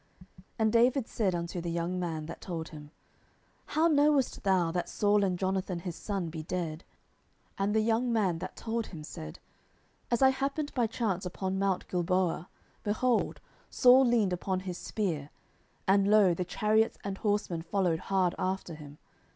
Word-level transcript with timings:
10:001:005 0.19 0.27
And 0.57 0.73
David 0.73 1.07
said 1.07 1.35
unto 1.35 1.61
the 1.61 1.69
young 1.69 1.99
man 1.99 2.25
that 2.25 2.41
told 2.41 2.69
him, 2.69 2.89
How 3.67 3.87
knowest 3.87 4.41
thou 4.41 4.71
that 4.71 4.89
Saul 4.89 5.23
and 5.23 5.37
Jonathan 5.37 5.81
his 5.81 5.95
son 5.95 6.31
be 6.31 6.41
dead? 6.41 6.83
10:001:006 7.49 7.53
And 7.59 7.75
the 7.75 7.81
young 7.81 8.11
man 8.11 8.39
that 8.39 8.55
told 8.55 8.87
him 8.87 9.03
said, 9.03 9.37
As 10.09 10.23
I 10.23 10.29
happened 10.31 10.73
by 10.73 10.87
chance 10.87 11.23
upon 11.27 11.59
mount 11.59 11.87
Gilboa, 11.87 12.49
behold, 12.83 13.41
Saul 13.69 14.03
leaned 14.07 14.33
upon 14.33 14.61
his 14.61 14.79
spear; 14.79 15.29
and, 15.87 16.09
lo, 16.09 16.33
the 16.33 16.45
chariots 16.45 16.97
and 17.03 17.19
horsemen 17.19 17.61
followed 17.61 17.99
hard 17.99 18.33
after 18.39 18.73
him. 18.73 18.97